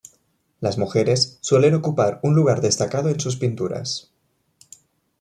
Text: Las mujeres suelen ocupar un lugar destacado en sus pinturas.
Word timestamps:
Las 0.61 0.79
mujeres 0.79 1.37
suelen 1.41 1.75
ocupar 1.75 2.19
un 2.23 2.33
lugar 2.33 2.59
destacado 2.59 3.09
en 3.09 3.19
sus 3.19 3.35
pinturas. 3.35 4.11